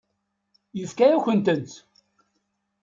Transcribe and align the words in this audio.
Yefka-yakent-tent. 0.77 1.71